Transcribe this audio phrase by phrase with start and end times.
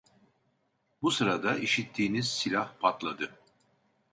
[1.01, 3.35] Bu sırada işittiğiniz silah patladı.